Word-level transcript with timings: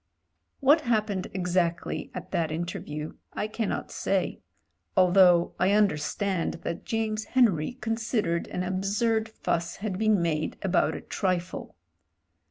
What 0.61 0.81
happened 0.81 1.27
exactly 1.31 2.09
at 2.15 2.31
that 2.31 2.51
interview 2.51 3.13
I 3.33 3.45
cannot 3.47 3.91
say; 3.91 4.39
although 4.97 5.53
I 5.59 5.69
tmderstand 5.69 6.63
that 6.63 6.85
James 6.85 7.25
Henry 7.25 7.73
con 7.73 7.97
sidered 7.97 8.47
an 8.47 8.63
absurd 8.63 9.29
fuss 9.29 9.75
had 9.75 9.99
been 9.99 10.19
made 10.19 10.57
about 10.63 10.95
a 10.95 11.01
trifle. 11.01 11.75